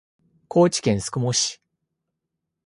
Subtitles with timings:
[0.47, 1.61] 高知県宿毛市